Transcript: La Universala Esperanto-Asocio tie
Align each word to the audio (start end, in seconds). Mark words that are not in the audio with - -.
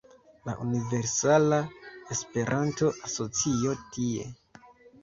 La 0.47 0.53
Universala 0.63 1.59
Esperanto-Asocio 2.17 3.79
tie 3.97 4.29